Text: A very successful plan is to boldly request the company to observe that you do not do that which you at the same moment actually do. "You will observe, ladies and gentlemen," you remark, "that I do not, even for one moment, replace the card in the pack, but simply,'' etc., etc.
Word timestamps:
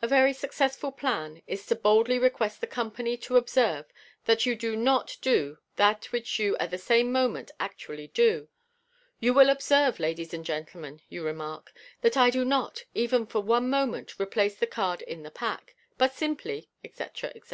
A 0.00 0.08
very 0.08 0.32
successful 0.32 0.90
plan 0.90 1.42
is 1.46 1.66
to 1.66 1.76
boldly 1.76 2.18
request 2.18 2.62
the 2.62 2.66
company 2.66 3.18
to 3.18 3.36
observe 3.36 3.84
that 4.24 4.46
you 4.46 4.56
do 4.56 4.74
not 4.76 5.18
do 5.20 5.58
that 5.76 6.06
which 6.10 6.38
you 6.38 6.56
at 6.56 6.70
the 6.70 6.78
same 6.78 7.12
moment 7.12 7.50
actually 7.60 8.06
do. 8.06 8.48
"You 9.20 9.34
will 9.34 9.50
observe, 9.50 10.00
ladies 10.00 10.32
and 10.32 10.42
gentlemen," 10.42 11.02
you 11.10 11.22
remark, 11.22 11.70
"that 12.00 12.16
I 12.16 12.30
do 12.30 12.46
not, 12.46 12.84
even 12.94 13.26
for 13.26 13.40
one 13.42 13.68
moment, 13.68 14.18
replace 14.18 14.56
the 14.56 14.66
card 14.66 15.02
in 15.02 15.22
the 15.22 15.30
pack, 15.30 15.76
but 15.98 16.14
simply,'' 16.14 16.70
etc., 16.82 17.28
etc. 17.34 17.50